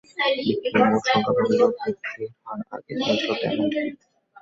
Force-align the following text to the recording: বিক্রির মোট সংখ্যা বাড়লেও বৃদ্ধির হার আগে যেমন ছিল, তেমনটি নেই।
বিক্রির 0.39 0.75
মোট 0.81 1.03
সংখ্যা 1.05 1.31
বাড়লেও 1.35 1.67
বৃদ্ধির 1.77 2.29
হার 2.43 2.59
আগে 2.73 2.91
যেমন 2.97 3.15
ছিল, 3.19 3.31
তেমনটি 3.41 3.77
নেই। 3.77 3.91